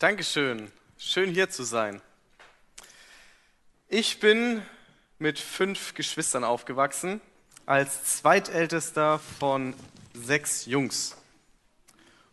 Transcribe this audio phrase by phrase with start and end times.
[0.00, 0.72] Dankeschön.
[0.96, 2.00] Schön hier zu sein.
[3.86, 4.62] Ich bin
[5.18, 7.20] mit fünf Geschwistern aufgewachsen,
[7.66, 9.74] als zweitältester von
[10.14, 11.18] sechs Jungs.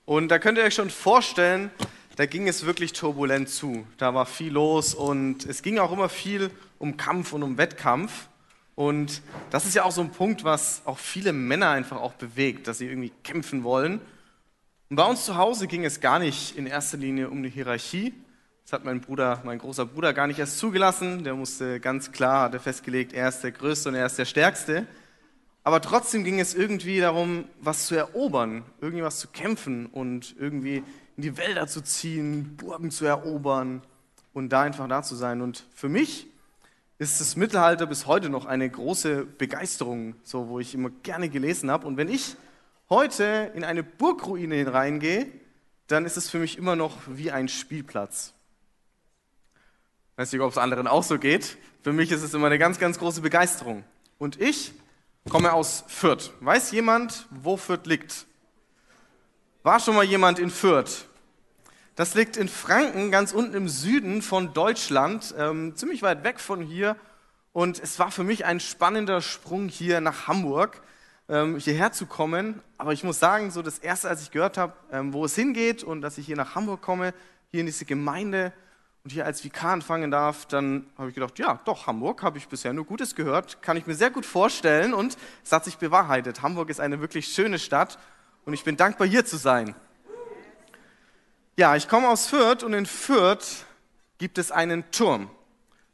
[0.06, 1.70] Und da könnt ihr euch schon vorstellen,
[2.16, 3.86] da ging es wirklich turbulent zu.
[3.98, 8.30] Da war viel los und es ging auch immer viel um Kampf und um Wettkampf.
[8.76, 12.70] Und das ist ja auch so ein Punkt, was auch viele Männer einfach auch bewegt,
[12.70, 14.00] dass sie irgendwie kämpfen wollen.
[14.90, 18.14] Und bei uns zu Hause ging es gar nicht in erster Linie um die Hierarchie.
[18.64, 21.26] Das hat mein Bruder, mein großer Bruder gar nicht erst zugelassen.
[21.26, 24.24] Der musste ganz klar, hat er festgelegt, er ist der Größte und er ist der
[24.24, 24.88] Stärkste.
[25.66, 30.84] Aber trotzdem ging es irgendwie darum, was zu erobern, irgendwie was zu kämpfen und irgendwie
[31.18, 33.82] in die Wälder zu ziehen, Burgen zu erobern
[34.32, 35.42] und da einfach da zu sein.
[35.42, 36.28] Und für mich
[36.98, 41.70] ist das Mittelalter bis heute noch eine große Begeisterung, so wo ich immer gerne gelesen
[41.70, 41.86] habe.
[41.86, 42.38] Und wenn ich
[42.90, 45.28] heute in eine Burgruine hineingehe,
[45.88, 48.34] dann ist es für mich immer noch wie ein Spielplatz.
[50.12, 51.58] Ich weiß nicht, ob es anderen auch so geht.
[51.84, 53.84] Für mich ist es immer eine ganz, ganz große Begeisterung.
[54.18, 54.74] Und ich
[55.30, 56.32] komme aus Fürth.
[56.40, 58.26] Weiß jemand, wo Fürth liegt?
[59.64, 61.06] War schon mal jemand in Fürth?
[61.96, 66.62] Das liegt in Franken, ganz unten im Süden von Deutschland, ähm, ziemlich weit weg von
[66.62, 66.96] hier.
[67.54, 70.82] Und es war für mich ein spannender Sprung hier nach Hamburg
[71.30, 72.62] ähm, hierher zu kommen.
[72.78, 75.84] Aber ich muss sagen, so das Erste, als ich gehört habe, ähm, wo es hingeht
[75.84, 77.14] und dass ich hier nach Hamburg komme,
[77.50, 78.54] hier in diese Gemeinde
[79.04, 82.48] und hier als Vikar anfangen darf, dann habe ich gedacht, ja, doch, Hamburg habe ich
[82.48, 86.42] bisher nur Gutes gehört, kann ich mir sehr gut vorstellen und es hat sich bewahrheitet.
[86.42, 87.98] Hamburg ist eine wirklich schöne Stadt
[88.46, 89.76] und ich bin dankbar, hier zu sein.
[91.56, 93.66] Ja, ich komme aus Fürth und in Fürth
[94.18, 95.30] gibt es einen Turm.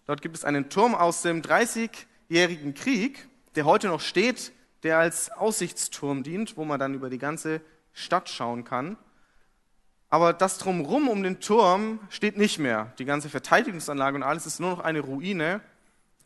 [0.06, 4.52] Dort gibt es einen Turm aus dem 30-jährigen Krieg, der heute noch steht
[4.84, 7.62] der als Aussichtsturm dient, wo man dann über die ganze
[7.94, 8.98] Stadt schauen kann.
[10.10, 12.94] Aber das drumherum um den Turm steht nicht mehr.
[13.00, 15.62] Die ganze Verteidigungsanlage und alles ist nur noch eine Ruine.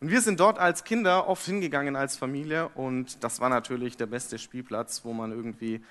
[0.02, 4.05] Und wir sind dort als Kinder oft hingegangen als Familie und das war natürlich der
[4.05, 5.81] beste Spielplatz, wo man irgendwie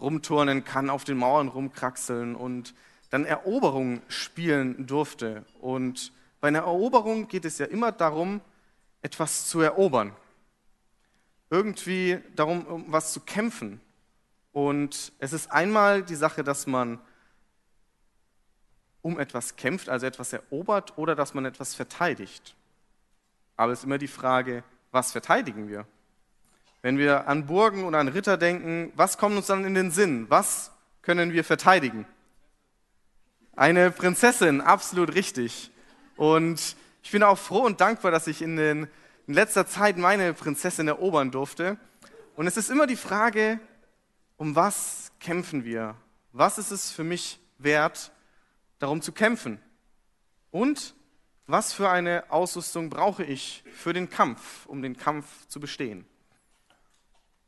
[0.00, 2.74] rumturnen kann, auf den Mauern rumkraxeln und
[3.10, 5.44] dann Eroberung spielen durfte.
[5.60, 8.40] Und bei einer Eroberung geht es ja immer darum,
[9.02, 10.12] etwas zu erobern
[11.52, 13.78] irgendwie darum, um was zu kämpfen.
[14.52, 16.98] Und es ist einmal die Sache, dass man
[19.02, 22.56] um etwas kämpft, also etwas erobert, oder dass man etwas verteidigt.
[23.56, 25.86] Aber es ist immer die Frage, was verteidigen wir?
[26.80, 30.30] Wenn wir an Burgen oder an Ritter denken, was kommt uns dann in den Sinn?
[30.30, 30.70] Was
[31.02, 32.06] können wir verteidigen?
[33.54, 35.70] Eine Prinzessin, absolut richtig.
[36.16, 38.88] Und ich bin auch froh und dankbar, dass ich in den
[39.32, 41.78] in letzter Zeit meine Prinzessin erobern durfte.
[42.36, 43.60] Und es ist immer die Frage,
[44.36, 45.94] um was kämpfen wir?
[46.32, 48.12] Was ist es für mich wert,
[48.78, 49.58] darum zu kämpfen?
[50.50, 50.94] Und
[51.46, 56.04] was für eine Ausrüstung brauche ich für den Kampf, um den Kampf zu bestehen?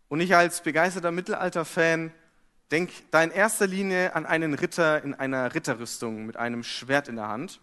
[0.09, 2.15] Und ich als begeisterter Mittelalter-Fan
[2.71, 7.16] denke da in erster Linie an einen Ritter in einer Ritterrüstung mit einem Schwert in
[7.16, 7.61] der Hand.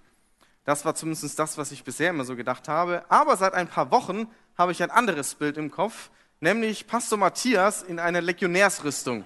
[0.63, 3.03] Das war zumindest das, was ich bisher immer so gedacht habe.
[3.09, 4.27] Aber seit ein paar Wochen
[4.57, 9.25] habe ich ein anderes Bild im Kopf, nämlich Pastor Matthias in einer Legionärsrüstung.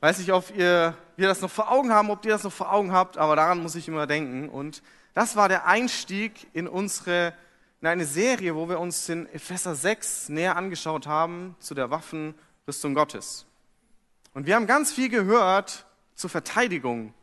[0.00, 2.72] Weiß nicht, ob ihr, wir das noch vor Augen haben, ob ihr das noch vor
[2.72, 4.48] Augen habt, aber daran muss ich immer denken.
[4.48, 4.82] Und
[5.14, 7.34] das war der Einstieg in unsere,
[7.80, 12.94] in eine Serie, wo wir uns in Epheser 6 näher angeschaut haben zu der Waffenrüstung
[12.94, 13.46] Gottes.
[14.34, 17.14] Und wir haben ganz viel gehört zur Verteidigung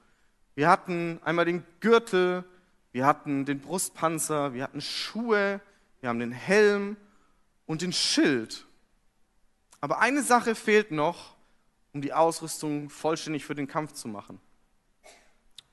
[0.59, 2.43] wir hatten einmal den Gürtel,
[2.91, 5.61] wir hatten den Brustpanzer, wir hatten Schuhe,
[6.01, 6.97] wir haben den Helm
[7.65, 8.67] und den Schild.
[9.79, 11.37] Aber eine Sache fehlt noch,
[11.93, 14.41] um die Ausrüstung vollständig für den Kampf zu machen.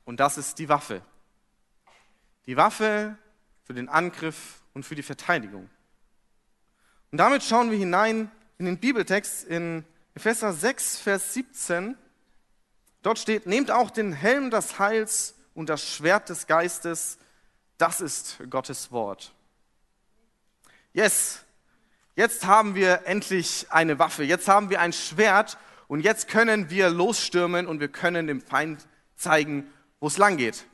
[0.05, 1.03] Und das ist die Waffe.
[2.47, 3.19] Die Waffe
[3.65, 5.69] für den Angriff und für die Verteidigung.
[7.11, 11.97] Und damit schauen wir hinein in den Bibeltext in Epheser 6, Vers 17.
[13.07, 17.19] Dort steht, nehmt auch den Helm des Heils und das Schwert des Geistes.
[17.79, 19.33] Das ist Gottes Wort.
[20.93, 21.45] Yes,
[22.17, 26.91] jetzt haben wir endlich eine Waffe, jetzt haben wir ein Schwert und jetzt können wir
[26.91, 29.71] losstürmen und wir können dem Feind zeigen,
[30.01, 30.67] wo es lang geht.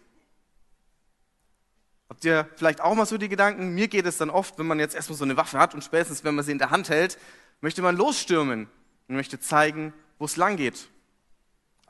[2.09, 3.75] Habt ihr vielleicht auch mal so die Gedanken?
[3.75, 6.25] Mir geht es dann oft, wenn man jetzt erstmal so eine Waffe hat und spätestens,
[6.25, 7.19] wenn man sie in der Hand hält,
[7.61, 8.71] möchte man losstürmen
[9.07, 10.89] und möchte zeigen, wo es lang geht.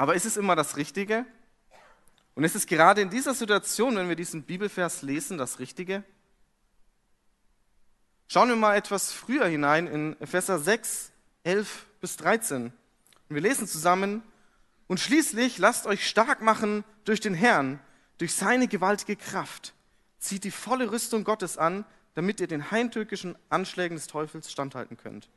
[0.02, 1.25] Aber ist es immer das Richtige?
[2.34, 6.02] Und ist es gerade in dieser Situation, wenn wir diesen Bibelvers lesen, das Richtige?
[8.26, 11.12] Schauen wir mal etwas früher hinein in Epheser 6,
[11.44, 12.64] 11 bis 13.
[12.64, 12.72] Und
[13.28, 14.25] wir lesen zusammen,
[14.88, 17.78] Und schließlich lasst euch stark machen durch den Herrn,
[18.19, 19.72] durch seine gewaltige Kraft.
[20.19, 21.84] Zieht die volle Rüstung Gottes an,
[22.14, 25.28] damit ihr den heimtückischen Anschlägen des Teufels standhalten könnt.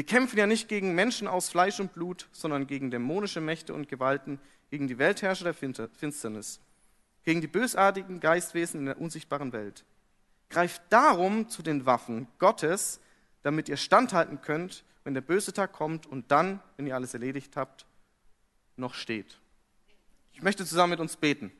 [0.00, 3.86] Wir kämpfen ja nicht gegen Menschen aus Fleisch und Blut, sondern gegen dämonische Mächte und
[3.86, 6.58] Gewalten, gegen die Weltherrscher der Finsternis,
[7.22, 9.84] gegen die bösartigen Geistwesen in der unsichtbaren Welt.
[10.48, 12.98] Greift darum zu den Waffen Gottes,
[13.42, 17.54] damit ihr standhalten könnt, wenn der böse Tag kommt und dann, wenn ihr alles erledigt
[17.58, 17.84] habt,
[18.76, 19.38] noch steht.
[20.32, 21.52] Ich möchte zusammen mit uns beten.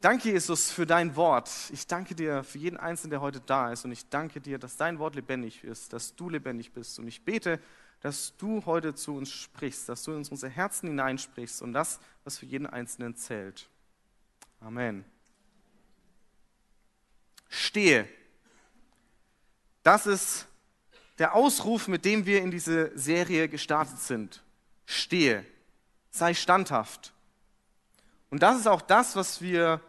[0.00, 1.50] Danke, Jesus, für dein Wort.
[1.72, 3.84] Ich danke dir für jeden Einzelnen, der heute da ist.
[3.84, 6.98] Und ich danke dir, dass dein Wort lebendig ist, dass du lebendig bist.
[6.98, 7.58] Und ich bete,
[8.02, 12.38] dass du heute zu uns sprichst, dass du in unsere Herzen hineinsprichst und das, was
[12.38, 13.68] für jeden Einzelnen zählt.
[14.60, 15.04] Amen.
[17.48, 18.06] Stehe.
[19.82, 20.46] Das ist
[21.18, 24.42] der Ausruf, mit dem wir in diese Serie gestartet sind.
[24.84, 25.46] Stehe.
[26.10, 27.14] Sei standhaft.
[28.30, 29.80] Und das ist auch das, was wir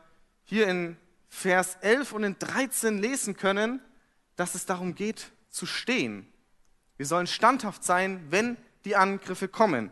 [0.43, 0.97] hier in
[1.27, 3.81] Vers 11 und in 13 lesen können,
[4.35, 6.31] dass es darum geht, zu stehen.
[6.97, 9.91] Wir sollen standhaft sein, wenn die Angriffe kommen.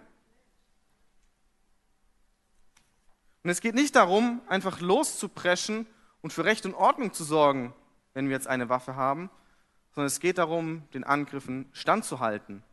[3.44, 5.86] Und es geht nicht darum, einfach loszupreschen
[6.22, 7.74] und für Recht und Ordnung zu sorgen,
[8.14, 9.30] wenn wir jetzt eine Waffe haben,
[9.94, 12.64] sondern es geht darum, den Angriffen standzuhalten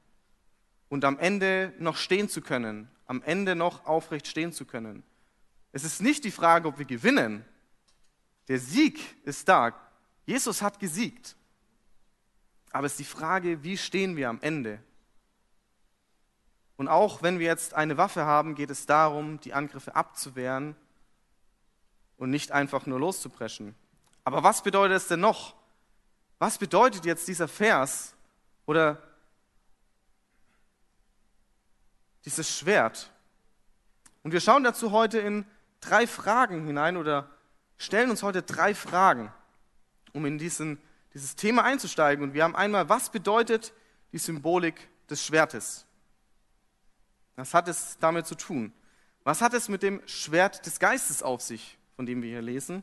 [0.89, 5.03] und am Ende noch stehen zu können, am Ende noch aufrecht stehen zu können.
[5.73, 7.45] Es ist nicht die Frage, ob wir gewinnen.
[8.49, 9.75] Der Sieg ist da.
[10.27, 11.35] Jesus hat gesiegt.
[12.71, 14.83] Aber es ist die Frage, wie stehen wir am Ende?
[16.77, 20.75] Und auch wenn wir jetzt eine Waffe haben, geht es darum, die Angriffe abzuwehren
[22.17, 23.75] und nicht einfach nur loszupreschen.
[24.25, 25.55] Aber was bedeutet es denn noch?
[26.39, 28.15] Was bedeutet jetzt dieser Vers
[28.67, 29.03] oder
[32.25, 33.11] dieses Schwert?
[34.23, 35.45] Und wir schauen dazu heute in
[35.83, 37.29] drei Fragen hinein oder
[37.77, 39.31] stellen uns heute drei Fragen,
[40.13, 40.81] um in diesen,
[41.13, 42.25] dieses Thema einzusteigen.
[42.25, 43.75] Und wir haben einmal, was bedeutet
[44.13, 45.85] die Symbolik des Schwertes?
[47.37, 48.73] Was hat es damit zu tun?
[49.25, 52.83] Was hat es mit dem Schwert des Geistes auf sich, von dem wir hier lesen?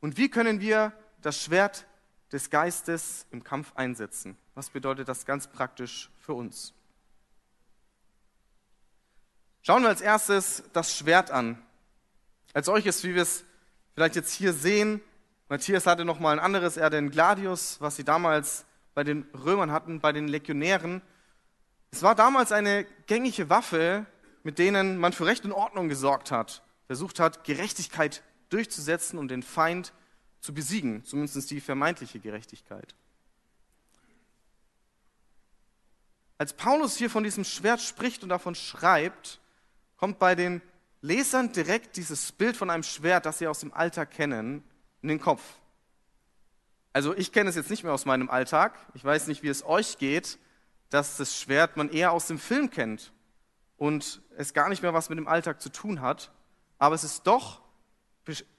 [0.00, 0.92] Und wie können wir
[1.22, 1.86] das Schwert
[2.32, 4.36] des Geistes im Kampf einsetzen?
[4.54, 6.72] Was bedeutet das ganz praktisch für uns?
[9.62, 11.60] Schauen wir als erstes das Schwert an
[12.56, 13.44] als solches, wie wir es
[13.92, 15.02] vielleicht jetzt hier sehen.
[15.50, 18.64] Matthias hatte noch mal ein anderes, er den Gladius, was sie damals
[18.94, 21.02] bei den Römern hatten, bei den Legionären.
[21.90, 24.06] Es war damals eine gängige Waffe,
[24.42, 29.42] mit denen man für Recht und Ordnung gesorgt hat, versucht hat, Gerechtigkeit durchzusetzen und den
[29.42, 29.92] Feind
[30.40, 32.94] zu besiegen, zumindest die vermeintliche Gerechtigkeit.
[36.38, 39.40] Als Paulus hier von diesem Schwert spricht und davon schreibt,
[39.98, 40.62] kommt bei den
[41.00, 44.64] Lesern direkt dieses Bild von einem Schwert, das sie aus dem Alltag kennen,
[45.02, 45.42] in den Kopf.
[46.92, 48.78] Also ich kenne es jetzt nicht mehr aus meinem Alltag.
[48.94, 50.38] Ich weiß nicht, wie es euch geht,
[50.88, 53.12] dass das Schwert man eher aus dem Film kennt
[53.76, 56.30] und es gar nicht mehr was mit dem Alltag zu tun hat.
[56.78, 57.60] Aber es ist doch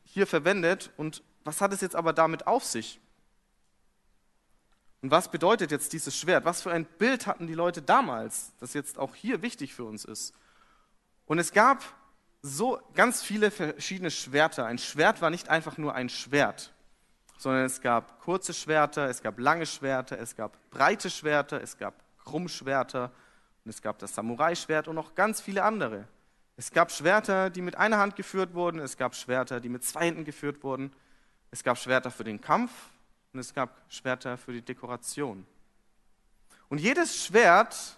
[0.03, 0.91] hier verwendet.
[0.97, 2.99] Und was hat es jetzt aber damit auf sich?
[5.01, 6.45] Und was bedeutet jetzt dieses Schwert?
[6.45, 10.05] Was für ein Bild hatten die Leute damals, das jetzt auch hier wichtig für uns
[10.05, 10.33] ist?
[11.25, 11.83] Und es gab
[12.47, 14.65] so ganz viele verschiedene Schwerter.
[14.65, 16.73] Ein Schwert war nicht einfach nur ein Schwert,
[17.37, 21.93] sondern es gab kurze Schwerter, es gab lange Schwerter, es gab breite Schwerter, es gab
[22.23, 23.11] Krummschwerter
[23.63, 26.07] und es gab das Samurai-Schwert und noch ganz viele andere.
[26.55, 30.05] Es gab Schwerter, die mit einer Hand geführt wurden, es gab Schwerter, die mit zwei
[30.05, 30.91] Händen geführt wurden,
[31.51, 32.71] es gab Schwerter für den Kampf
[33.33, 35.45] und es gab Schwerter für die Dekoration.
[36.69, 37.97] Und jedes Schwert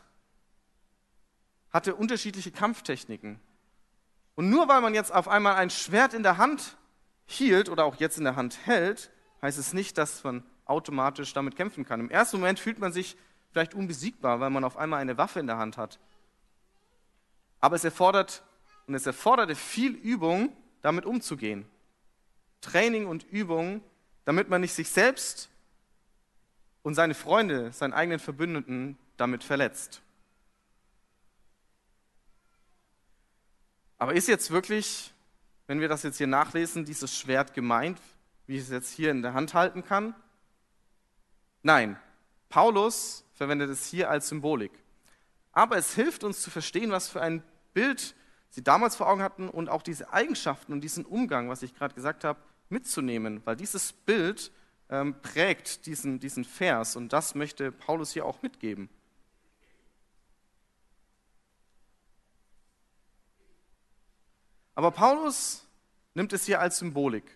[1.71, 3.39] hatte unterschiedliche Kampftechniken.
[4.39, 6.77] Und nur weil man jetzt auf einmal ein Schwert in der Hand
[7.25, 11.57] hielt oder auch jetzt in der Hand hält, heißt es nicht, dass man automatisch damit
[11.57, 11.99] kämpfen kann.
[11.99, 13.17] Im ersten Moment fühlt man sich
[13.51, 15.99] vielleicht unbesiegbar, weil man auf einmal eine Waffe in der Hand hat.
[17.59, 18.41] Aber es erfordert
[18.87, 21.65] und es erforderte viel Übung, damit umzugehen.
[22.61, 23.81] Training und Übung,
[24.23, 25.49] damit man nicht sich selbst
[26.81, 30.01] und seine Freunde, seinen eigenen Verbündeten damit verletzt.
[33.99, 35.13] Aber ist jetzt wirklich,
[35.67, 37.99] wenn wir das jetzt hier nachlesen, dieses Schwert gemeint,
[38.47, 40.15] wie ich es jetzt hier in der Hand halten kann?
[41.61, 41.99] Nein,
[42.47, 44.71] Paulus verwendet es hier als Symbolik.
[45.51, 48.15] Aber es hilft uns zu verstehen, was für ein Bild
[48.49, 51.93] sie damals vor Augen hatten und auch diese Eigenschaften und diesen Umgang, was ich gerade
[51.93, 52.39] gesagt habe,
[52.69, 54.51] mitzunehmen, weil dieses Bild
[54.89, 58.89] ähm, prägt diesen, diesen Vers und das möchte Paulus hier auch mitgeben.
[64.79, 65.67] Aber Paulus
[66.13, 67.29] nimmt es hier als Symbolik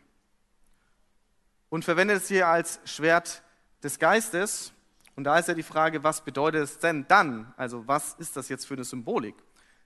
[1.67, 3.43] und verwendet es hier als Schwert
[3.83, 4.71] des Geistes.
[5.17, 7.53] Und da ist ja die Frage, was bedeutet es denn dann?
[7.57, 9.35] Also was ist das jetzt für eine Symbolik?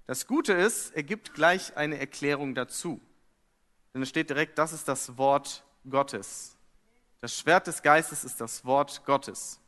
[0.06, 3.02] Das Gute ist, er gibt gleich eine Erklärung dazu.
[3.92, 6.56] Denn es steht direkt, das ist das Wort Gottes.
[7.22, 9.60] Das Schwert des Geistes ist das Wort Gottes.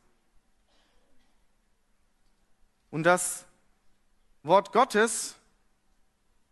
[2.91, 3.47] Und das
[4.43, 5.37] Wort Gottes,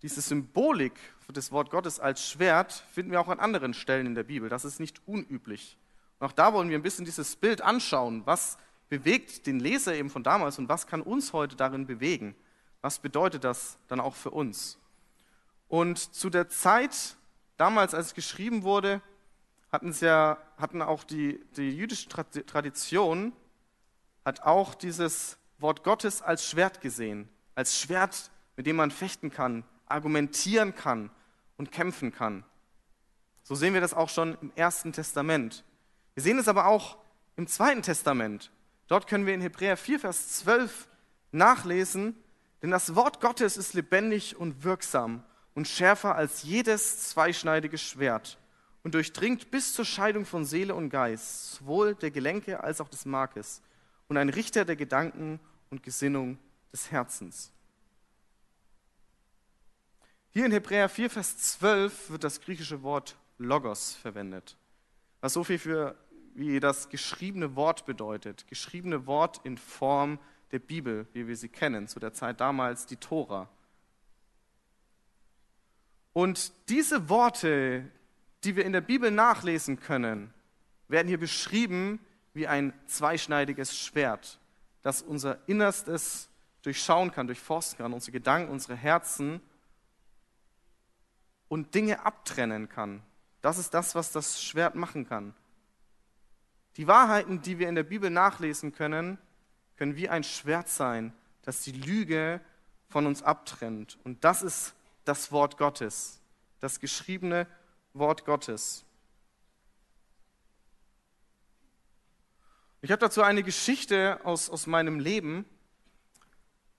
[0.01, 0.99] diese Symbolik
[1.33, 4.49] das Wort Gottes als Schwert, finden wir auch an anderen Stellen in der Bibel.
[4.49, 5.77] Das ist nicht unüblich.
[6.19, 8.25] Und auch da wollen wir ein bisschen dieses Bild anschauen.
[8.25, 8.57] Was
[8.89, 12.35] bewegt den Leser eben von damals und was kann uns heute darin bewegen?
[12.81, 14.77] Was bedeutet das dann auch für uns?
[15.67, 17.17] Und zu der Zeit,
[17.57, 19.01] damals, als es geschrieben wurde,
[19.71, 23.33] hatten, ja, hatten auch die, die jüdische Tradition,
[24.23, 29.63] hat auch dieses Wort Gottes als Schwert gesehen, als Schwert, mit dem man fechten kann,
[29.87, 31.09] argumentieren kann
[31.57, 32.43] und kämpfen kann.
[33.43, 35.63] So sehen wir das auch schon im Ersten Testament.
[36.13, 36.97] Wir sehen es aber auch
[37.35, 38.51] im Zweiten Testament.
[38.87, 40.87] Dort können wir in Hebräer 4, Vers 12
[41.31, 42.15] nachlesen,
[42.61, 48.37] denn das Wort Gottes ist lebendig und wirksam und schärfer als jedes zweischneidige Schwert
[48.83, 53.05] und durchdringt bis zur Scheidung von Seele und Geist, sowohl der Gelenke als auch des
[53.05, 53.61] Markes
[54.07, 55.39] und ein Richter der Gedanken
[55.69, 56.37] und Gesinnung
[56.71, 57.51] des Herzens.
[60.31, 64.57] Hier in Hebräer 4, Vers 12 wird das griechische Wort Logos verwendet,
[65.21, 65.95] was so viel für
[66.35, 68.45] wie das geschriebene Wort bedeutet.
[68.47, 70.19] Geschriebene Wort in Form
[70.51, 73.49] der Bibel, wie wir sie kennen, zu der Zeit damals die Tora.
[76.13, 77.89] Und diese Worte,
[78.43, 80.31] die wir in der Bibel nachlesen können,
[80.87, 81.99] werden hier beschrieben
[82.33, 84.39] wie ein zweischneidiges Schwert,
[84.83, 86.29] das unser Innerstes
[86.61, 89.41] durchschauen kann, durchforsten kann, unsere Gedanken, unsere Herzen
[91.47, 93.01] und Dinge abtrennen kann.
[93.41, 95.33] Das ist das, was das Schwert machen kann.
[96.75, 99.17] Die Wahrheiten, die wir in der Bibel nachlesen können,
[99.77, 101.13] können wie ein Schwert sein,
[101.43, 102.41] das die Lüge
[102.89, 103.97] von uns abtrennt.
[104.03, 104.73] Und das ist
[105.05, 106.21] das Wort Gottes,
[106.59, 107.47] das geschriebene
[107.93, 108.83] Wort Gottes.
[112.81, 115.45] Ich habe dazu eine Geschichte aus, aus meinem Leben.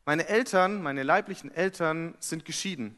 [0.05, 2.97] Meine Eltern, meine leiblichen Eltern sind geschieden.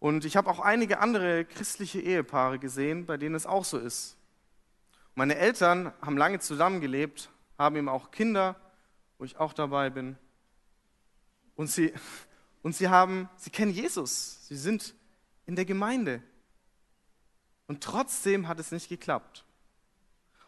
[0.00, 4.16] Und ich habe auch einige andere christliche Ehepaare gesehen, bei denen es auch so ist.
[5.14, 8.56] Meine Eltern haben lange zusammengelebt, haben eben auch Kinder,
[9.18, 10.16] wo ich auch dabei bin.
[11.54, 11.92] Und sie,
[12.62, 14.46] und sie haben, sie kennen Jesus.
[14.48, 14.94] Sie sind
[15.44, 16.22] in der Gemeinde.
[17.66, 19.44] Und trotzdem hat es nicht geklappt.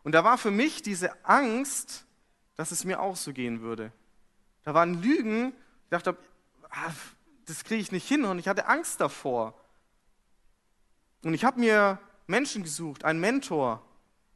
[0.03, 2.07] Und da war für mich diese Angst,
[2.57, 3.93] dass es mir auch so gehen würde.
[4.65, 5.53] Da waren Lügen,
[5.85, 6.17] ich dachte,
[6.71, 6.91] ah,
[7.47, 9.55] das kriege ich nicht hin und ich hatte Angst davor.
[11.23, 13.83] Und ich habe mir Menschen gesucht, einen Mentor,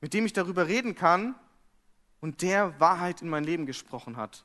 [0.00, 1.34] mit dem ich darüber reden kann
[2.20, 4.44] und der Wahrheit in mein Leben gesprochen hat.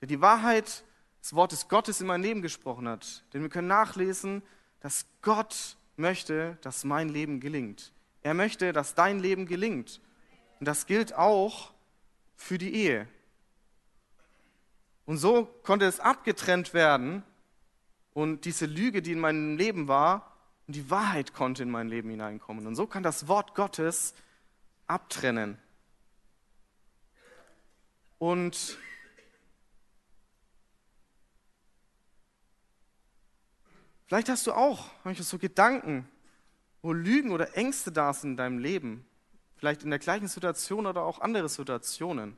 [0.00, 0.84] Der die Wahrheit
[1.22, 3.24] des Wortes Gottes in mein Leben gesprochen hat.
[3.32, 4.42] Denn wir können nachlesen,
[4.80, 7.92] dass Gott möchte, dass mein Leben gelingt.
[8.22, 10.00] Er möchte, dass dein Leben gelingt.
[10.58, 11.72] Und das gilt auch
[12.36, 13.06] für die Ehe.
[15.04, 17.22] Und so konnte es abgetrennt werden
[18.14, 20.32] und diese Lüge, die in meinem Leben war,
[20.66, 22.66] und die Wahrheit konnte in mein Leben hineinkommen.
[22.66, 24.14] Und so kann das Wort Gottes
[24.86, 25.58] abtrennen.
[28.18, 28.78] Und
[34.06, 36.08] vielleicht hast du auch manchmal so Gedanken,
[36.82, 39.04] wo Lügen oder Ängste da sind in deinem Leben.
[39.56, 42.36] Vielleicht in der gleichen Situation oder auch andere Situationen.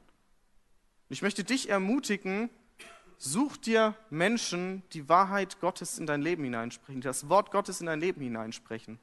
[1.09, 2.51] ich möchte dich ermutigen,
[3.19, 7.87] Such dir Menschen, die Wahrheit Gottes in dein Leben hineinsprechen, die das Wort Gottes in
[7.87, 8.99] dein Leben hineinsprechen.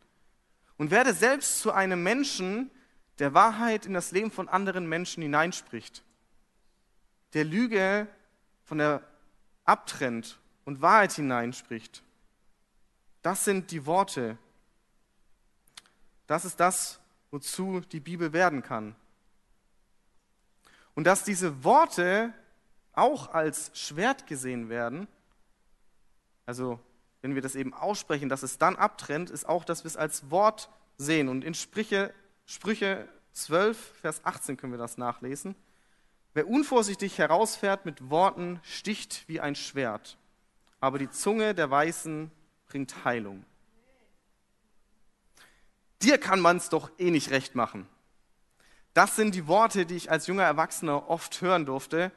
[0.77, 2.72] Und werde selbst zu einem Menschen,
[3.20, 6.03] der Wahrheit in das Leben von anderen Menschen hineinspricht.
[7.34, 8.08] Der Lüge
[8.63, 9.03] von der
[9.63, 12.03] abtrennt und Wahrheit hineinspricht.
[13.22, 14.38] Das sind die Worte.
[16.27, 17.00] Das ist das,
[17.30, 18.96] wozu die Bibel werden kann.
[20.96, 22.34] Und dass diese Worte
[22.93, 25.07] auch als Schwert gesehen werden,
[26.45, 26.79] also
[27.21, 30.31] wenn wir das eben aussprechen, dass es dann abtrennt, ist auch, dass wir es als
[30.31, 31.29] Wort sehen.
[31.29, 32.13] Und in Sprüche,
[32.45, 35.55] Sprüche 12, Vers 18 können wir das nachlesen.
[36.33, 40.17] Wer unvorsichtig herausfährt mit Worten, sticht wie ein Schwert,
[40.79, 42.31] aber die Zunge der Weißen
[42.67, 43.45] bringt Heilung.
[46.01, 47.88] Dir kann man es doch eh nicht recht machen.
[48.93, 52.12] Das sind die Worte, die ich als junger Erwachsener oft hören durfte,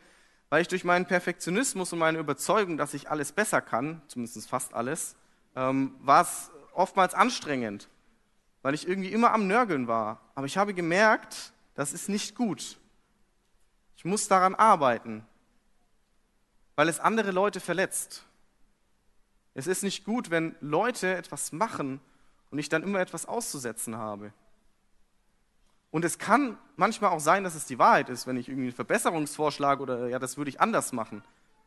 [0.54, 4.72] weil ich durch meinen Perfektionismus und meine Überzeugung, dass ich alles besser kann, zumindest fast
[4.72, 5.16] alles,
[5.56, 7.88] ähm, war es oftmals anstrengend,
[8.62, 10.20] weil ich irgendwie immer am Nörgeln war.
[10.36, 12.78] Aber ich habe gemerkt, das ist nicht gut.
[13.96, 15.26] Ich muss daran arbeiten,
[16.76, 18.24] weil es andere Leute verletzt.
[19.54, 21.98] Es ist nicht gut, wenn Leute etwas machen
[22.52, 24.32] und ich dann immer etwas auszusetzen habe.
[25.94, 28.74] Und es kann manchmal auch sein, dass es die Wahrheit ist, wenn ich irgendwie einen
[28.74, 31.22] Verbesserungsvorschlag oder ja, das würde ich anders machen.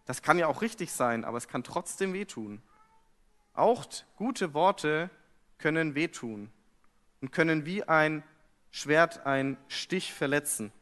[0.05, 2.61] Das kann ja auch richtig sein, aber es kann trotzdem wehtun.
[3.53, 3.85] Auch
[4.17, 5.09] gute Worte
[5.59, 6.51] können wehtun
[7.21, 8.21] und können wie ein
[8.69, 10.73] Schwert, ein Stich verletzen.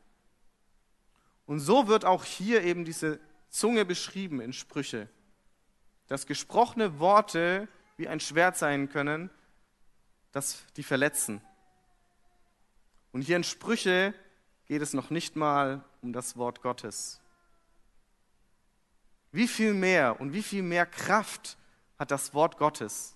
[1.46, 5.08] Und so wird auch hier eben diese Zunge beschrieben in Sprüche,
[6.08, 9.30] dass gesprochene Worte wie ein Schwert sein können,
[10.32, 11.44] das die verletzen.
[13.16, 14.14] Und hier in Sprüche
[14.66, 17.22] geht es noch nicht mal um das Wort Gottes.
[19.32, 21.56] Wie viel mehr und wie viel mehr Kraft
[21.98, 23.16] hat das Wort Gottes,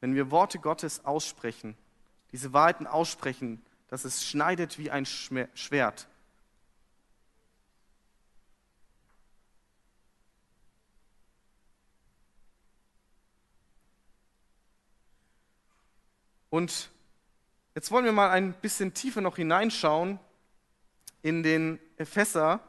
[0.00, 1.76] wenn wir Worte Gottes aussprechen,
[2.32, 6.08] diese Wahrheiten aussprechen, dass es schneidet wie ein Schwert.
[16.48, 16.91] Und
[17.74, 20.18] jetzt wollen wir mal ein bisschen tiefer noch hineinschauen
[21.22, 22.60] in den Epheser,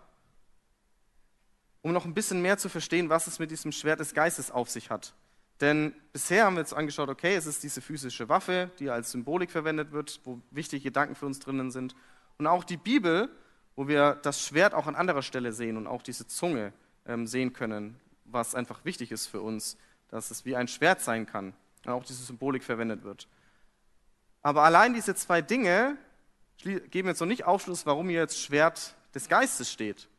[1.82, 4.70] um noch ein bisschen mehr zu verstehen, was es mit diesem Schwert des Geistes auf
[4.70, 5.14] sich hat.
[5.60, 9.52] Denn bisher haben wir jetzt angeschaut, okay, es ist diese physische Waffe, die als Symbolik
[9.52, 11.96] verwendet wird, wo wichtige Gedanken für uns drinnen sind.
[12.38, 13.30] Und auch die Bibel,
[13.76, 16.74] wo wir das Schwert auch an anderer Stelle sehen und auch diese Zunge
[17.06, 19.78] ähm, sehen können, was einfach wichtig ist für uns,
[20.10, 21.54] dass es wie ein Schwert sein kann
[21.86, 23.28] und auch diese Symbolik verwendet wird.
[24.44, 25.98] Aber allein diese zwei Dinge
[26.58, 30.10] geben jetzt noch nicht Aufschluss, warum hier jetzt Schwert des Geistes steht.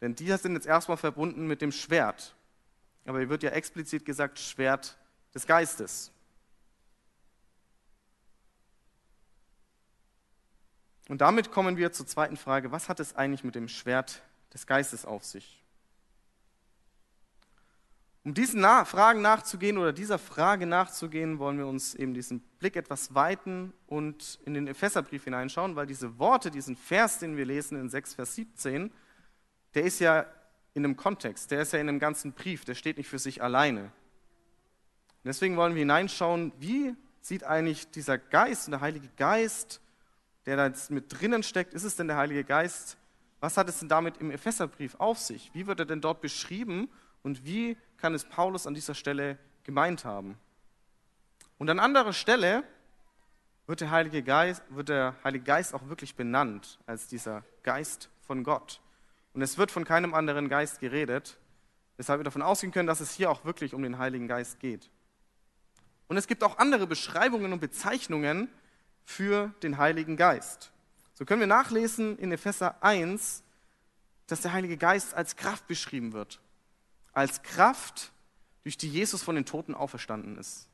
[0.00, 2.36] Denn die sind jetzt erstmal verbunden mit dem Schwert.
[3.06, 4.98] Aber hier wird ja explizit gesagt Schwert
[5.34, 6.12] des Geistes.
[11.08, 14.66] Und damit kommen wir zur zweiten Frage, was hat es eigentlich mit dem Schwert des
[14.66, 15.64] Geistes auf sich?
[18.28, 22.76] Um diesen Na Fragen nachzugehen oder dieser Frage nachzugehen, wollen wir uns eben diesen Blick
[22.76, 27.80] etwas weiten und in den Epheserbrief hineinschauen, weil diese Worte, diesen Vers, den wir lesen
[27.80, 28.92] in 6, Vers 17,
[29.74, 30.26] der ist ja
[30.74, 33.42] in einem Kontext, der ist ja in einem ganzen Brief, der steht nicht für sich
[33.42, 33.92] alleine.
[35.24, 39.80] Deswegen wollen wir hineinschauen, wie sieht eigentlich dieser Geist und der Heilige Geist,
[40.44, 42.98] der da jetzt mit drinnen steckt, ist es denn der Heilige Geist?
[43.40, 45.50] Was hat es denn damit im Epheserbrief auf sich?
[45.54, 46.90] Wie wird er denn dort beschrieben
[47.22, 50.38] und wie kann es Paulus an dieser Stelle gemeint haben?
[51.58, 52.62] Und an anderer Stelle
[53.66, 58.44] wird der Heilige Geist, wird der Heilige Geist auch wirklich benannt als dieser Geist von
[58.44, 58.80] Gott.
[59.34, 61.38] Und es wird von keinem anderen Geist geredet,
[61.96, 64.90] weshalb wir davon ausgehen können, dass es hier auch wirklich um den Heiligen Geist geht.
[66.06, 68.48] Und es gibt auch andere Beschreibungen und Bezeichnungen
[69.04, 70.72] für den Heiligen Geist.
[71.12, 73.42] So können wir nachlesen in Epheser 1,
[74.28, 76.40] dass der Heilige Geist als Kraft beschrieben wird.
[77.18, 78.12] Als Kraft,
[78.62, 80.68] durch die Jesus von den Toten auferstanden ist.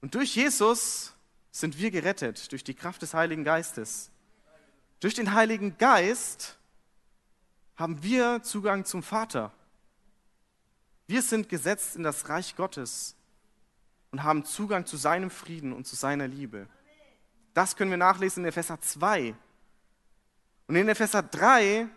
[0.00, 1.12] Und durch Jesus
[1.50, 4.12] sind wir gerettet, durch die Kraft des Heiligen Geistes.
[5.00, 6.56] Durch den Heiligen Geist
[7.74, 9.52] haben wir Zugang zum Vater.
[11.08, 13.16] Wir sind gesetzt in das Reich Gottes
[14.12, 16.68] und haben Zugang zu seinem Frieden und zu seiner Liebe.
[17.54, 19.34] Das können wir nachlesen in Epheser 2.
[20.68, 21.88] Und in Epheser 3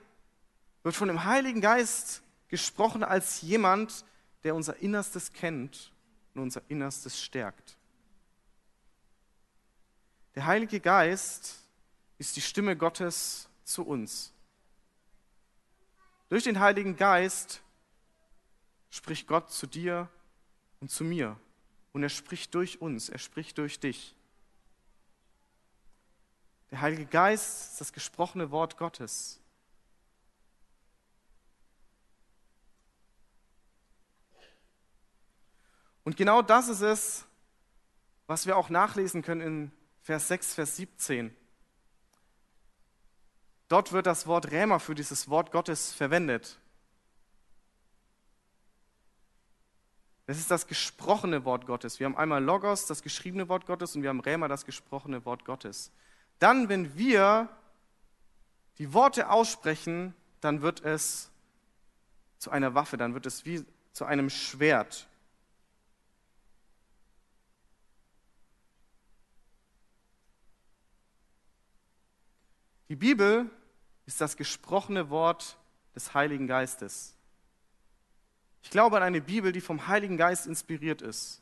[0.81, 4.05] wird von dem Heiligen Geist gesprochen als jemand,
[4.43, 5.91] der unser Innerstes kennt
[6.33, 7.77] und unser Innerstes stärkt.
[10.35, 11.55] Der Heilige Geist
[12.17, 14.31] ist die Stimme Gottes zu uns.
[16.29, 17.61] Durch den Heiligen Geist
[18.89, 20.09] spricht Gott zu dir
[20.79, 21.39] und zu mir.
[21.93, 24.15] Und er spricht durch uns, er spricht durch dich.
[26.69, 29.39] Der Heilige Geist ist das gesprochene Wort Gottes.
[36.07, 37.25] Und genau das ist es,
[38.27, 39.71] was wir auch nachlesen können in
[40.03, 41.35] Vers 6, Vers 17.
[43.67, 46.59] Dort wird das Wort Rämer für dieses Wort Gottes verwendet.
[50.27, 51.99] Es ist das gesprochene Wort Gottes.
[51.99, 55.43] Wir haben einmal Logos, das geschriebene Wort Gottes, und wir haben Rämer, das gesprochene Wort
[55.43, 55.91] Gottes.
[56.39, 57.49] Dann, wenn wir
[58.77, 61.31] die Worte aussprechen, dann wird es
[62.37, 65.05] zu einer Waffe, dann wird es wie zu einem Schwert.
[72.89, 73.49] Die Bibel
[74.05, 75.57] ist das gesprochene Wort
[75.93, 77.15] des Heiligen Geistes.
[78.61, 81.41] Ich glaube an eine Bibel, die vom Heiligen Geist inspiriert ist.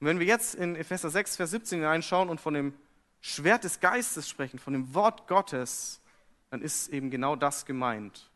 [0.00, 2.74] Und wenn wir jetzt in Epheser 6, Vers 17 hineinschauen und von dem
[3.20, 6.00] Schwert des Geistes sprechen, von dem Wort Gottes,
[6.48, 8.30] dann ist eben genau das gemeint.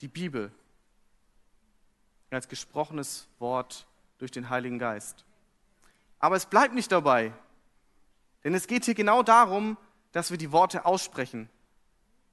[0.00, 0.50] Die Bibel
[2.30, 3.86] als gesprochenes Wort
[4.18, 5.24] durch den Heiligen Geist.
[6.18, 7.32] Aber es bleibt nicht dabei,
[8.44, 9.76] denn es geht hier genau darum,
[10.12, 11.48] dass wir die Worte aussprechen.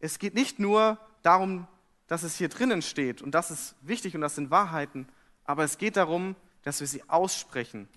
[0.06, 1.68] Es geht nicht nur darum,
[2.06, 5.08] dass es hier drinnen steht und das ist wichtig und das sind Wahrheiten,
[5.46, 7.88] aber es geht darum, dass wir sie aussprechen.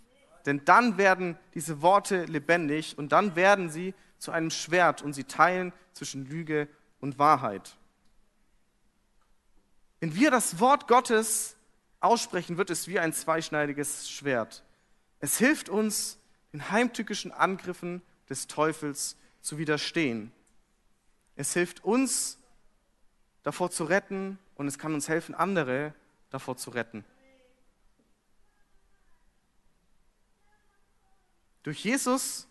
[0.46, 5.24] Denn dann werden diese Worte lebendig und dann werden sie zu einem Schwert und sie
[5.24, 6.68] teilen zwischen Lüge
[7.00, 7.76] und Wahrheit.
[10.00, 11.56] Wenn wir das Wort Gottes
[12.00, 14.64] aussprechen, wird es wie ein zweischneidiges Schwert.
[15.20, 16.18] Es hilft uns,
[16.54, 20.32] den heimtückischen Angriffen des Teufels zu widerstehen.
[21.38, 22.36] Es hilft uns,
[23.44, 25.94] davor zu retten und es kann uns helfen, andere
[26.30, 27.04] davor zu retten.
[31.62, 32.48] Durch Jesus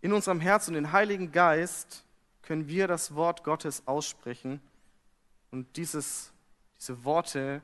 [0.00, 2.06] in unserem Herz und den Heiligen Geist
[2.40, 4.62] können wir das Wort Gottes aussprechen
[5.50, 6.32] und dieses,
[6.78, 7.60] diese Worte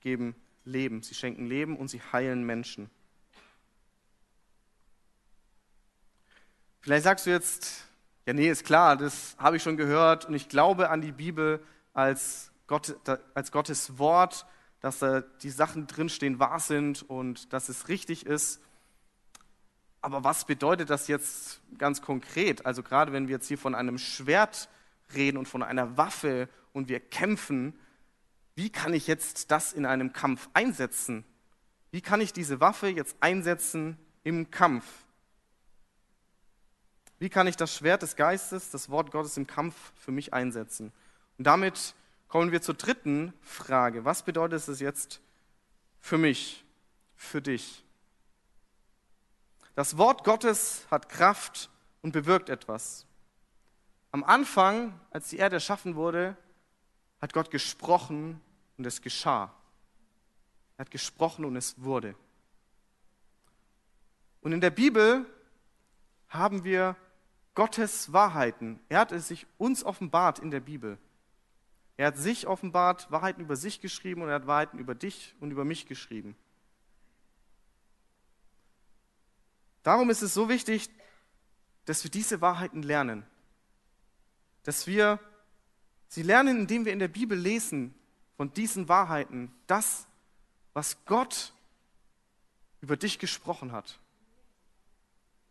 [0.00, 1.02] geben Leben.
[1.02, 2.88] Sie schenken Leben und sie heilen Menschen.
[6.80, 7.86] Vielleicht sagst du jetzt,
[8.26, 11.62] ja, nee, ist klar, das habe ich schon gehört und ich glaube an die Bibel
[11.92, 12.96] als, Gott,
[13.34, 14.46] als Gottes Wort,
[14.80, 18.62] dass da die Sachen drinstehen wahr sind und dass es richtig ist.
[20.00, 22.66] Aber was bedeutet das jetzt ganz konkret?
[22.66, 24.68] Also gerade wenn wir jetzt hier von einem Schwert
[25.14, 27.78] reden und von einer Waffe und wir kämpfen,
[28.54, 31.24] wie kann ich jetzt das in einem Kampf einsetzen?
[31.90, 34.84] Wie kann ich diese Waffe jetzt einsetzen im Kampf?
[37.18, 40.92] Wie kann ich das Schwert des Geistes, das Wort Gottes im Kampf für mich einsetzen?
[41.38, 41.94] Und damit
[42.28, 44.04] kommen wir zur dritten Frage.
[44.04, 45.20] Was bedeutet es jetzt
[46.00, 46.64] für mich,
[47.16, 47.84] für dich?
[49.74, 51.70] Das Wort Gottes hat Kraft
[52.02, 53.06] und bewirkt etwas.
[54.12, 56.36] Am Anfang, als die Erde erschaffen wurde,
[57.20, 58.40] hat Gott gesprochen
[58.76, 59.52] und es geschah.
[60.76, 62.14] Er hat gesprochen und es wurde.
[64.40, 65.24] Und in der Bibel
[66.28, 66.96] haben wir
[67.54, 68.80] Gottes Wahrheiten.
[68.88, 70.98] Er hat es sich uns offenbart in der Bibel.
[71.96, 75.52] Er hat sich offenbart, Wahrheiten über sich geschrieben und er hat Wahrheiten über dich und
[75.52, 76.36] über mich geschrieben.
[79.84, 80.90] Darum ist es so wichtig,
[81.84, 83.24] dass wir diese Wahrheiten lernen.
[84.64, 85.20] Dass wir
[86.08, 87.94] sie lernen, indem wir in der Bibel lesen
[88.36, 90.08] von diesen Wahrheiten, das,
[90.72, 91.52] was Gott
[92.80, 94.00] über dich gesprochen hat.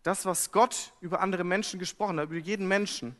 [0.03, 3.15] Das, was Gott über andere Menschen gesprochen hat, über jeden Menschen.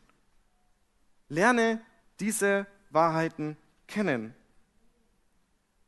[1.29, 1.81] Lerne
[2.19, 4.35] diese Wahrheiten kennen.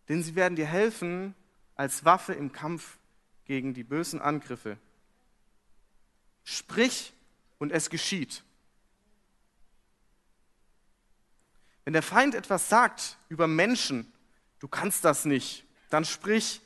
[0.08, 1.36] Denn sie werden dir helfen
[1.76, 2.98] als Waffe im Kampf
[3.44, 4.78] gegen die bösen Angriffe.
[6.44, 7.14] Sprich
[7.58, 8.44] und es geschieht.
[11.84, 14.12] Wenn der Feind etwas sagt über Menschen,
[14.60, 16.62] du kannst das nicht, dann sprich,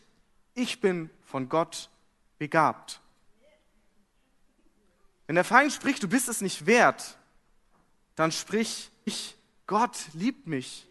[0.54, 1.90] ich bin von Gott
[2.38, 3.02] begabt.
[5.30, 7.16] Wenn der Feind spricht, du bist es nicht wert,
[8.16, 9.38] dann sprich, ich,
[9.68, 10.88] Gott liebt mich.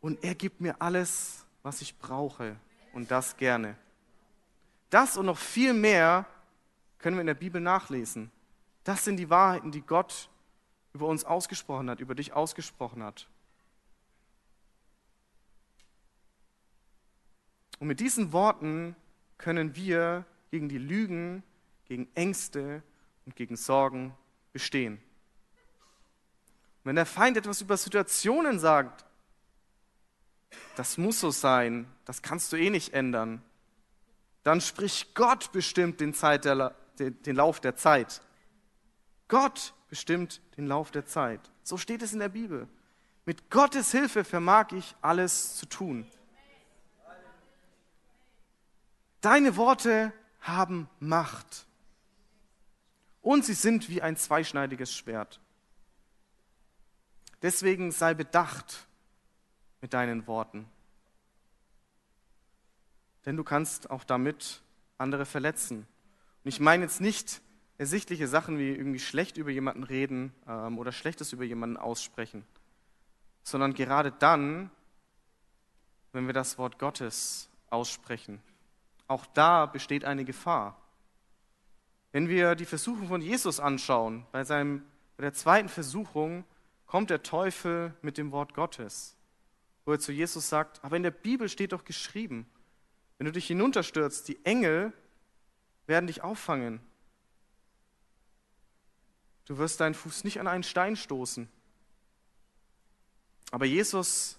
[0.00, 2.56] Und er gibt mir alles, was ich brauche
[2.94, 3.76] und das gerne.
[4.88, 6.24] Das und noch viel mehr
[6.96, 8.30] können wir in der Bibel nachlesen.
[8.82, 10.30] Das sind die Wahrheiten, die Gott
[10.94, 13.28] über uns ausgesprochen hat, über dich ausgesprochen hat.
[17.80, 18.96] Und mit diesen Worten
[19.36, 21.42] können wir gegen die Lügen,
[21.86, 22.84] gegen Ängste
[23.26, 24.14] und gegen Sorgen
[24.52, 24.98] bestehen.
[24.98, 29.04] Und wenn der Feind etwas über Situationen sagt,
[30.76, 33.42] das muss so sein, das kannst du eh nicht ändern,
[34.44, 38.22] dann spricht Gott bestimmt den, der, den Lauf der Zeit.
[39.26, 41.40] Gott bestimmt den Lauf der Zeit.
[41.64, 42.68] So steht es in der Bibel.
[43.26, 46.06] Mit Gottes Hilfe vermag ich alles zu tun.
[49.20, 50.12] Deine Worte
[50.44, 51.66] haben Macht.
[53.20, 55.40] Und sie sind wie ein zweischneidiges Schwert.
[57.42, 58.86] Deswegen sei bedacht
[59.80, 60.70] mit deinen Worten
[63.24, 64.62] denn du kannst auch damit
[64.98, 65.86] andere verletzen.
[66.44, 67.40] Und ich meine jetzt nicht
[67.78, 72.44] ersichtliche Sachen wie irgendwie schlecht über jemanden reden ähm, oder Schlechtes über jemanden aussprechen,
[73.42, 74.70] sondern gerade dann,
[76.12, 78.40] wenn wir das Wort Gottes aussprechen.
[79.06, 80.80] Auch da besteht eine Gefahr.
[82.12, 84.84] Wenn wir die Versuchung von Jesus anschauen, bei, seinem,
[85.16, 86.44] bei der zweiten Versuchung
[86.86, 89.16] kommt der Teufel mit dem Wort Gottes.
[89.84, 92.46] wo er zu Jesus sagt, aber in der Bibel steht doch geschrieben,
[93.18, 94.92] wenn du dich hinunterstürzt, die Engel
[95.86, 96.80] werden dich auffangen.
[99.44, 101.48] Du wirst deinen Fuß nicht an einen Stein stoßen.
[103.50, 104.38] Aber Jesus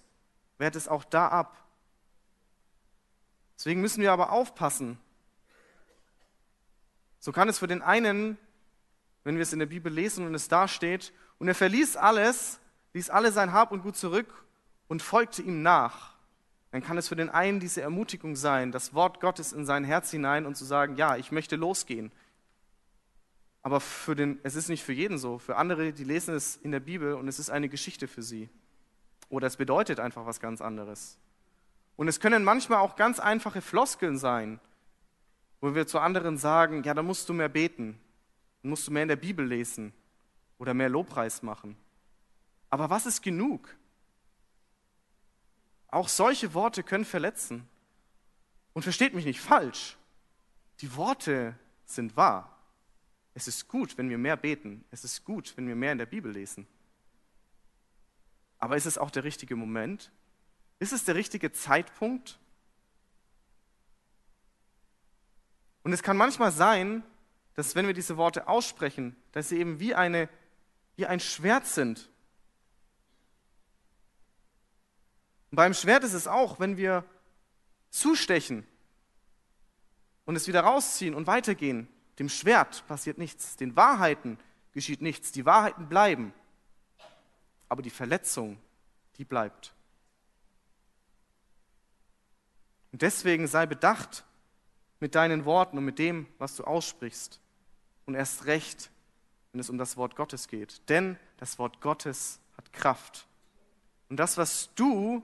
[0.58, 1.65] wehrt es auch da ab.
[3.58, 4.98] Deswegen müssen wir aber aufpassen.
[7.20, 8.38] So kann es für den einen,
[9.24, 12.60] wenn wir es in der Bibel lesen und es da steht, und er verließ alles,
[12.94, 14.46] ließ alle sein Hab und Gut zurück
[14.88, 16.16] und folgte ihm nach,
[16.72, 20.12] dann kann es für den einen diese Ermutigung sein, das Wort Gottes in sein Herz
[20.12, 22.12] hinein und zu sagen, ja, ich möchte losgehen.
[23.62, 25.40] Aber für den, es ist nicht für jeden so.
[25.40, 28.50] Für andere, die lesen es in der Bibel und es ist eine Geschichte für sie.
[29.30, 31.18] Oder es bedeutet einfach was ganz anderes.
[31.96, 34.60] Und es können manchmal auch ganz einfache Floskeln sein,
[35.62, 38.00] wo wir zu anderen sagen, ja, da musst du mehr beten,
[38.62, 39.94] dann musst du mehr in der Bibel lesen
[40.58, 41.78] oder mehr Lobpreis machen.
[42.70, 43.76] Aber was ist genug?
[45.88, 47.68] Auch solche Worte können verletzen.
[48.74, 49.98] Und versteht mich nicht falsch,
[50.82, 52.52] die Worte sind wahr.
[53.34, 54.84] Es ist gut, wenn wir mehr beten.
[54.92, 56.68] Es ist gut, wenn wir mehr in der Bibel lesen.
[58.60, 60.12] Aber ist es auch der richtige Moment?
[60.80, 62.40] Ist es der richtige Zeitpunkt?
[65.84, 67.04] Und es kann manchmal sein,
[67.54, 70.30] dass wenn wir diese Worte aussprechen, dass sie eben wie, eine,
[70.96, 72.10] wie ein Schwert sind.
[75.52, 77.06] Und beim Schwert ist es auch, wenn wir
[77.92, 78.66] zustechen
[80.26, 81.88] und es wieder rausziehen und weitergehen.
[82.18, 84.40] Dem Schwert passiert nichts, den Wahrheiten
[84.72, 86.34] geschieht nichts, die Wahrheiten bleiben,
[87.70, 88.58] aber die Verletzung,
[89.18, 89.75] die bleibt.
[92.96, 94.24] Und deswegen sei bedacht
[95.02, 97.42] mit deinen Worten und mit dem, was du aussprichst.
[98.06, 98.90] Und erst recht,
[99.52, 100.82] wenn es um das Wort Gottes geht.
[100.88, 103.28] Denn das Wort Gottes hat Kraft.
[104.08, 105.22] Und das, was du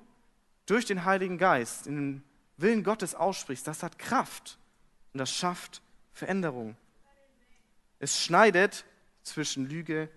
[0.65, 2.23] durch den Heiligen Geist in den
[2.57, 4.59] Willen Gottes aussprichst, das hat Kraft.
[5.13, 5.81] Und das schafft
[6.11, 6.75] Veränderung.
[7.99, 8.83] Es schneidet
[9.23, 10.09] zwischen Lüge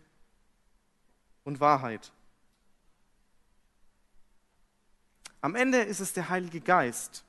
[1.44, 2.10] und Wahrheit.
[5.40, 7.24] Am Ende ist es der Heilige Geist,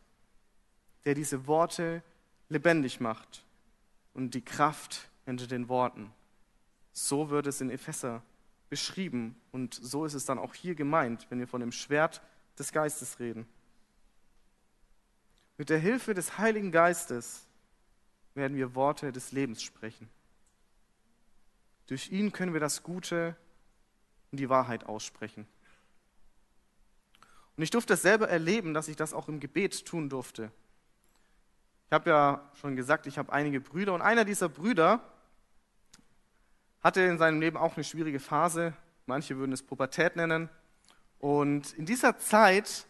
[1.06, 2.04] der diese Worte
[2.50, 3.46] lebendig macht
[4.14, 6.12] und die Kraft hinter den Worten.
[6.92, 8.24] So wird es in Epheser
[8.70, 12.22] beschrieben und so ist es dann auch hier gemeint, wenn wir von dem Schwert
[12.58, 13.48] des Geistes reden.
[15.58, 17.46] Mit der Hilfe des Heiligen Geistes
[18.34, 20.10] werden wir Worte des Lebens sprechen.
[21.88, 23.36] Durch ihn können wir das Gute
[24.32, 25.48] und die Wahrheit aussprechen.
[27.56, 30.52] Und ich durfte das selber erleben, dass ich das auch im Gebet tun durfte.
[31.88, 35.02] Ich habe ja schon gesagt, ich habe einige Brüder und einer dieser Brüder
[36.82, 38.74] hatte in seinem Leben auch eine schwierige Phase.
[39.06, 40.50] Manche würden es Pubertät nennen.
[41.20, 42.88] Und in dieser Zeit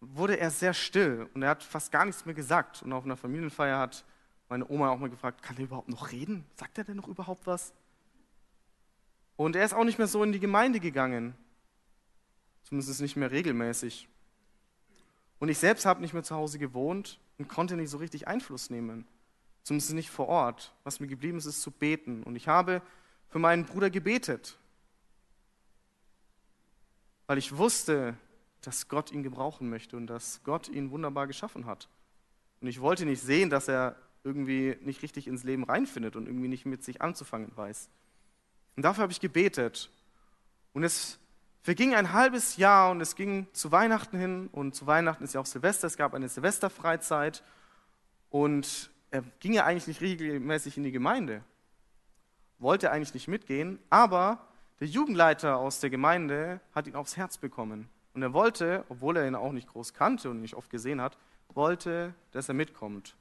[0.00, 2.82] wurde er sehr still und er hat fast gar nichts mehr gesagt.
[2.82, 4.04] Und auf einer Familienfeier hat
[4.48, 6.44] meine Oma auch mal gefragt, kann er überhaupt noch reden?
[6.56, 7.74] Sagt er denn noch überhaupt was?
[9.36, 11.34] Und er ist auch nicht mehr so in die Gemeinde gegangen.
[12.64, 14.08] Zumindest nicht mehr regelmäßig.
[15.38, 18.68] Und ich selbst habe nicht mehr zu Hause gewohnt und konnte nicht so richtig Einfluss
[18.68, 19.06] nehmen.
[19.62, 20.74] Zumindest nicht vor Ort.
[20.84, 22.22] Was mir geblieben ist, ist zu beten.
[22.22, 22.82] Und ich habe
[23.30, 24.58] für meinen Bruder gebetet,
[27.26, 28.14] weil ich wusste,
[28.60, 31.88] dass Gott ihn gebrauchen möchte und dass Gott ihn wunderbar geschaffen hat.
[32.60, 36.48] Und ich wollte nicht sehen, dass er irgendwie nicht richtig ins Leben reinfindet und irgendwie
[36.48, 37.88] nicht mit sich anzufangen weiß.
[38.76, 39.88] Und dafür habe ich gebetet.
[40.74, 41.18] Und es
[41.62, 45.40] verging ein halbes Jahr und es ging zu Weihnachten hin und zu Weihnachten ist ja
[45.40, 47.42] auch Silvester, es gab eine Silvesterfreizeit
[48.30, 51.42] und er ging ja eigentlich nicht regelmäßig in die Gemeinde,
[52.58, 54.46] wollte eigentlich nicht mitgehen, aber
[54.80, 57.90] der Jugendleiter aus der Gemeinde hat ihn aufs Herz bekommen.
[58.14, 61.18] Und er wollte, obwohl er ihn auch nicht groß kannte und nicht oft gesehen hat,
[61.52, 63.14] wollte, dass er mitkommt.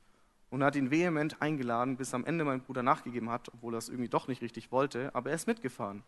[0.50, 3.90] Und hat ihn vehement eingeladen, bis am Ende mein Bruder nachgegeben hat, obwohl er es
[3.90, 6.04] irgendwie doch nicht richtig wollte, aber er ist mitgefahren.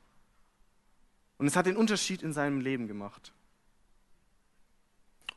[1.41, 3.34] Und es hat den Unterschied in seinem Leben gemacht.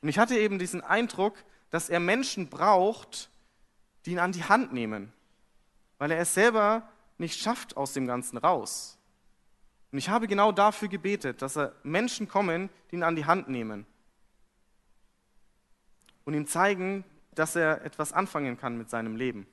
[0.02, 1.34] Und ich hatte eben diesen Eindruck,
[1.70, 3.30] dass er Menschen braucht,
[4.04, 5.14] die ihn an die Hand nehmen,
[5.96, 6.86] weil er es selber
[7.16, 8.98] nicht schafft aus dem Ganzen raus.
[9.92, 13.48] Und ich habe genau dafür gebetet, dass er Menschen kommen, die ihn an die Hand
[13.48, 13.86] nehmen
[16.26, 17.02] und ihm zeigen,
[17.34, 19.46] dass er etwas anfangen kann mit seinem Leben.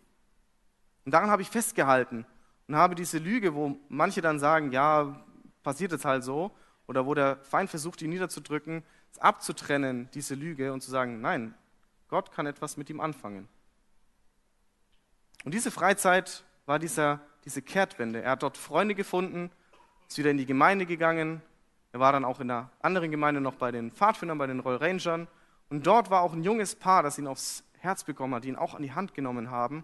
[1.05, 2.25] Und daran habe ich festgehalten
[2.67, 5.23] und habe diese Lüge, wo manche dann sagen, ja,
[5.63, 6.51] passiert es halt so,
[6.87, 8.83] oder wo der Feind versucht, ihn niederzudrücken,
[9.19, 11.53] abzutrennen, diese Lüge und zu sagen, nein,
[12.09, 13.47] Gott kann etwas mit ihm anfangen.
[15.43, 18.21] Und diese Freizeit war dieser, diese Kehrtwende.
[18.21, 19.49] Er hat dort Freunde gefunden,
[20.07, 21.41] ist wieder in die Gemeinde gegangen,
[21.93, 24.77] Er war dann auch in einer anderen Gemeinde noch bei den Pfadfindern, bei den Roll
[24.77, 25.27] Rangern.
[25.69, 28.55] Und dort war auch ein junges Paar, das ihn aufs Herz bekommen hat, die ihn
[28.55, 29.83] auch an die Hand genommen haben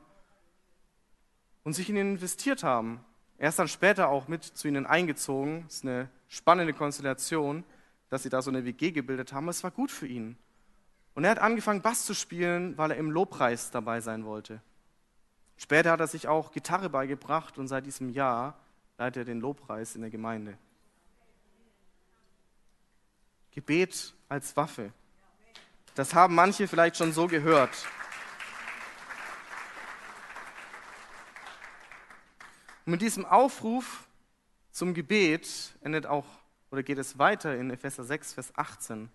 [1.63, 3.03] und sich in ihn investiert haben.
[3.37, 5.63] Er ist dann später auch mit zu ihnen eingezogen.
[5.65, 7.63] Das ist eine spannende Konstellation,
[8.09, 9.47] dass sie da so eine WG gebildet haben.
[9.49, 10.37] Es war gut für ihn.
[11.13, 14.61] Und er hat angefangen, Bass zu spielen, weil er im Lobpreis dabei sein wollte.
[15.57, 18.59] Später hat er sich auch Gitarre beigebracht und seit diesem Jahr
[18.97, 20.57] leitet er den Lobpreis in der Gemeinde.
[23.51, 24.91] Gebet als Waffe.
[25.95, 27.71] Das haben manche vielleicht schon so gehört.
[32.87, 34.07] Und mit diesem Aufruf
[34.71, 36.25] zum Gebet endet auch
[36.71, 39.09] oder geht es weiter in Epheser 6, Vers 18.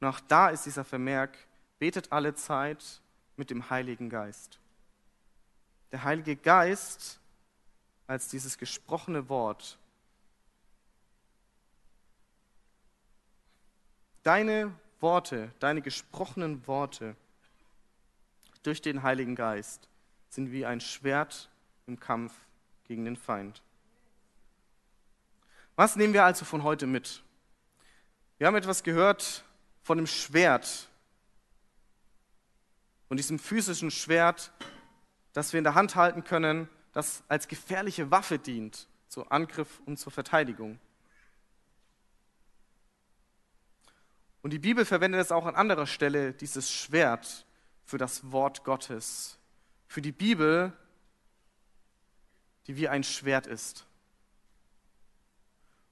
[0.00, 1.38] Und auch da ist dieser Vermerk,
[1.78, 3.00] betet alle Zeit
[3.36, 4.58] mit dem Heiligen Geist.
[5.92, 7.20] Der Heilige Geist
[8.08, 9.78] als dieses gesprochene Wort.
[14.24, 17.14] Deine Worte, deine gesprochenen Worte
[18.64, 19.88] durch den Heiligen Geist
[20.28, 21.48] sind wie ein Schwert
[21.86, 22.32] im Kampf
[22.92, 23.62] gegen den Feind.
[25.76, 27.22] Was nehmen wir also von heute mit?
[28.36, 29.44] Wir haben etwas gehört
[29.82, 30.90] von dem Schwert,
[33.08, 34.52] von diesem physischen Schwert,
[35.32, 39.98] das wir in der Hand halten können, das als gefährliche Waffe dient, zu Angriff und
[39.98, 40.78] zur Verteidigung.
[44.42, 47.46] Und die Bibel verwendet es auch an anderer Stelle, dieses Schwert,
[47.86, 49.38] für das Wort Gottes.
[49.86, 50.74] Für die Bibel
[52.66, 53.86] die wie ein Schwert ist.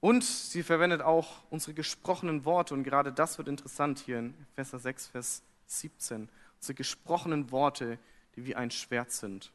[0.01, 4.79] Und sie verwendet auch unsere gesprochenen Worte, und gerade das wird interessant hier in Epheser
[4.79, 6.29] 6, Vers 17.
[6.57, 7.99] Unsere gesprochenen Worte,
[8.37, 9.53] die wie ein Schwert sind.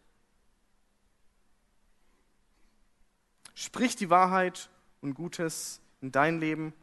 [3.56, 4.69] Sprich die Wahrheit
[5.01, 6.73] und Gutes in dein Leben,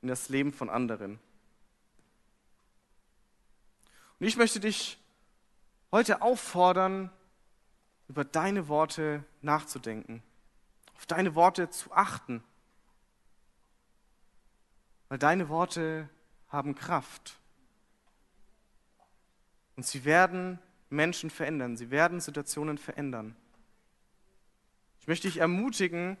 [0.00, 1.18] in das Leben von anderen.
[4.18, 4.98] Und ich möchte dich
[5.90, 7.10] heute auffordern,
[8.12, 10.22] über deine Worte nachzudenken,
[10.96, 12.44] auf deine Worte zu achten,
[15.08, 16.10] weil deine Worte
[16.50, 17.38] haben Kraft.
[19.76, 20.58] Und sie werden
[20.90, 23.34] Menschen verändern, sie werden Situationen verändern.
[25.00, 26.18] Ich möchte dich ermutigen,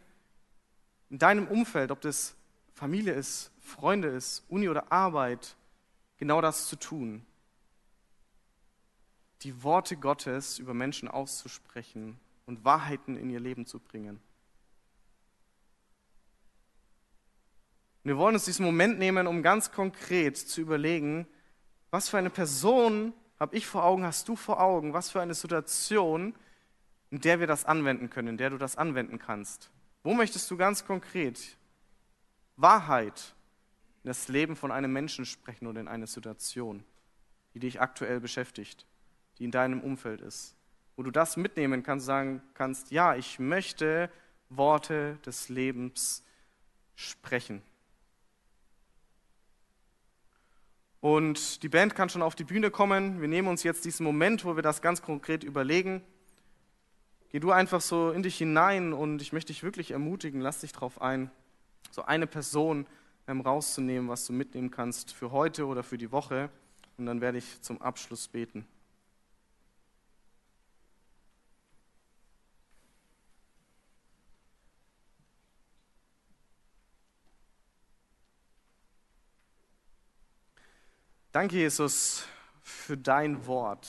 [1.10, 2.34] in deinem Umfeld, ob das
[2.72, 5.56] Familie ist, Freunde ist, Uni oder Arbeit,
[6.16, 7.26] genau das zu tun
[9.42, 14.20] die Worte Gottes über Menschen auszusprechen und Wahrheiten in ihr Leben zu bringen.
[18.04, 21.26] wir wollen uns diesen Moment nehmen, um ganz konkret zu überlegen,
[21.90, 25.34] was für eine Person habe ich vor Augen, hast du vor Augen, was für eine
[25.34, 26.34] Situation,
[27.10, 29.70] in der wir das anwenden können, in der du das anwenden kannst.
[30.02, 31.56] Wo möchtest du ganz konkret
[32.56, 33.34] Wahrheit
[34.02, 36.82] in das Leben von einem Menschen sprechen oder in eine Situation,
[37.54, 38.86] die dich aktuell beschäftigt?
[39.38, 40.56] Die in deinem Umfeld ist.
[40.96, 44.10] Wo du das mitnehmen kannst, sagen kannst, ja, ich möchte
[44.48, 46.24] Worte des Lebens
[46.94, 47.62] sprechen.
[51.00, 53.20] Und die Band kann schon auf die Bühne kommen.
[53.20, 56.02] Wir nehmen uns jetzt diesen Moment, wo wir das ganz konkret überlegen.
[57.30, 60.72] Geh du einfach so in dich hinein und ich möchte dich wirklich ermutigen, lass dich
[60.72, 61.30] darauf ein,
[61.90, 62.86] so eine Person
[63.26, 66.50] ähm, rauszunehmen, was du mitnehmen kannst für heute oder für die Woche.
[66.98, 68.64] Und dann werde ich zum Abschluss beten.
[81.32, 82.26] Danke, Jesus,
[82.60, 83.88] für dein Wort.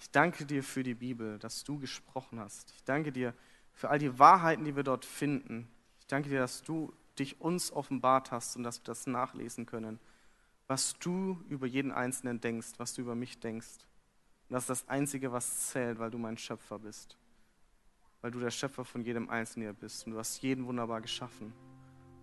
[0.00, 2.72] Ich danke dir für die Bibel, dass du gesprochen hast.
[2.74, 3.32] Ich danke dir
[3.72, 5.68] für all die Wahrheiten, die wir dort finden.
[6.00, 10.00] Ich danke dir, dass du dich uns offenbart hast und dass wir das nachlesen können,
[10.66, 13.86] was du über jeden Einzelnen denkst, was du über mich denkst.
[14.48, 17.16] Und das ist das Einzige, was zählt, weil du mein Schöpfer bist.
[18.20, 21.52] Weil du der Schöpfer von jedem Einzelnen hier bist und du hast jeden wunderbar geschaffen.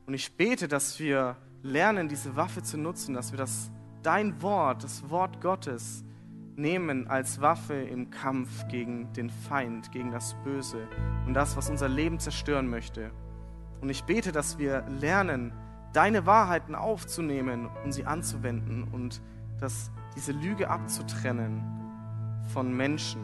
[0.07, 3.71] Und ich bete, dass wir lernen, diese Waffe zu nutzen, dass wir das
[4.03, 6.03] dein Wort, das Wort Gottes,
[6.55, 10.87] nehmen als Waffe im Kampf gegen den Feind, gegen das Böse
[11.25, 13.11] und das, was unser Leben zerstören möchte.
[13.81, 15.53] Und ich bete, dass wir lernen,
[15.93, 19.21] deine Wahrheiten aufzunehmen und sie anzuwenden und
[19.59, 21.63] dass diese Lüge abzutrennen
[22.53, 23.21] von Menschen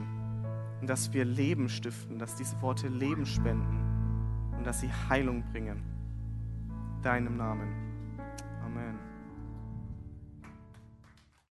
[0.81, 5.83] und dass wir Leben stiften, dass diese Worte Leben spenden und dass sie Heilung bringen.
[7.03, 7.86] Deinem Namen.